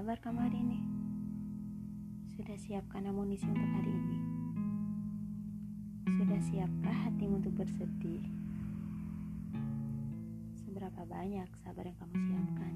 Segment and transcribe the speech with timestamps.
[0.00, 0.80] kabar kamu hari ini?
[2.32, 4.18] Sudah siapkan amunisi untuk hari ini?
[6.16, 8.24] Sudah siapkah hatimu untuk bersedih?
[10.56, 12.74] Seberapa banyak sabar yang kamu siapkan?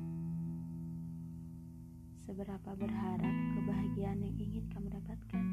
[2.29, 5.45] Seberapa berharap kebahagiaan yang ingin kamu dapatkan?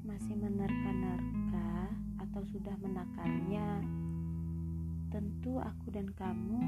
[0.00, 1.92] Masih menerka-nerka
[2.24, 3.84] atau sudah menakarnya
[5.16, 6.60] Tentu aku dan kamu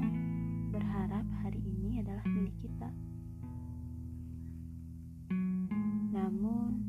[0.73, 2.89] berharap hari ini adalah milik kita.
[6.09, 6.81] Namun,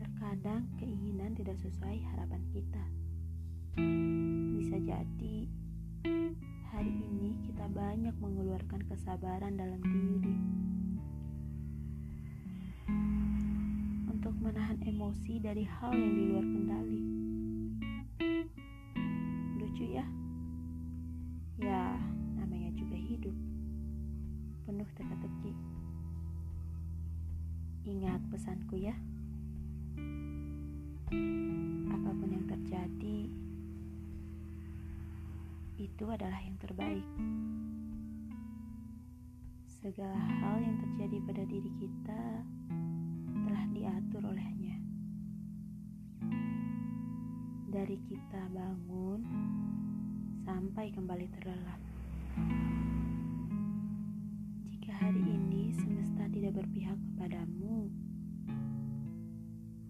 [0.00, 2.80] terkadang keinginan tidak sesuai harapan kita.
[4.56, 5.36] Bisa jadi
[6.72, 10.32] hari ini kita banyak mengeluarkan kesabaran dalam diri
[14.08, 17.27] untuk menahan emosi dari hal yang di luar kendali.
[27.88, 28.92] Ingat pesanku ya.
[31.88, 33.32] Apa pun yang terjadi,
[35.80, 37.08] itu adalah yang terbaik.
[39.80, 42.22] Segala hal yang terjadi pada diri kita
[43.48, 44.76] telah diatur olehnya.
[47.72, 49.24] Dari kita bangun
[50.44, 51.80] sampai kembali terlelap.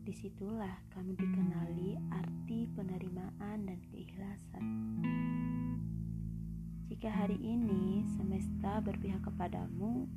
[0.09, 4.64] Di situlah kamu dikenali arti penerimaan dan keikhlasan.
[6.89, 10.09] Jika hari ini semesta berpihak kepadamu,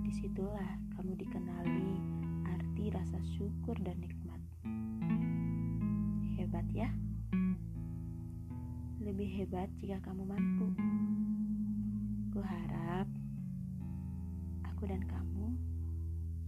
[0.00, 2.00] di situlah kamu dikenali
[2.48, 4.40] arti rasa syukur dan nikmat.
[6.40, 6.88] Hebat ya?
[9.04, 10.72] Lebih hebat jika kamu mampu.
[12.32, 13.12] Kuharap
[14.64, 15.52] aku dan kamu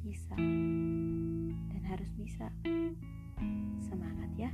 [0.01, 0.33] bisa
[2.03, 2.51] harus bisa.
[3.79, 4.51] Semangat ya!